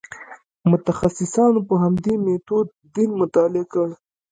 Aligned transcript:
متخصصانو 0.71 1.59
په 1.69 1.75
همدې 1.83 2.13
میتود 2.25 2.67
دین 2.95 3.09
مطالعه 3.21 3.65
کړ. 3.73 3.87